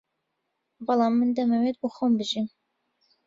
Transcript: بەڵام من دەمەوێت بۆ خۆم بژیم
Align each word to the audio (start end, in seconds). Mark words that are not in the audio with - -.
بەڵام 0.85 1.13
من 1.19 1.29
دەمەوێت 1.37 1.75
بۆ 1.79 1.87
خۆم 1.95 2.11
بژیم 2.19 2.47